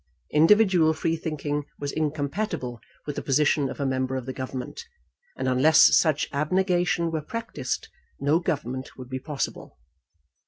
Individual 0.33 0.93
free 0.93 1.15
thinking 1.15 1.63
was 1.77 1.91
incompatible 1.91 2.81
with 3.05 3.17
the 3.17 3.21
position 3.21 3.69
of 3.69 3.79
a 3.79 3.85
member 3.85 4.15
of 4.15 4.25
the 4.25 4.33
Government, 4.33 4.83
and 5.37 5.47
unless 5.47 5.95
such 5.95 6.27
abnegation 6.31 7.11
were 7.11 7.21
practised, 7.21 7.87
no 8.19 8.39
government 8.39 8.97
would 8.97 9.09
be 9.09 9.19
possible. 9.19 9.77